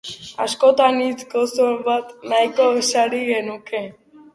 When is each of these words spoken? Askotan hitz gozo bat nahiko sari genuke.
Askotan 0.45 0.97
hitz 1.03 1.27
gozo 1.35 1.69
bat 1.91 2.19
nahiko 2.35 2.75
sari 2.93 3.25
genuke. 3.33 3.89